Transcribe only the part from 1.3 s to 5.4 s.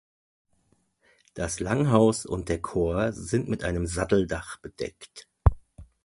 Das Langhaus und der Chor sind mit einem Satteldach bedeckt.